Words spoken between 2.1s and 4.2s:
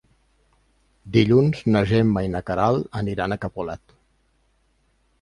i na Queralt aniran a Capolat.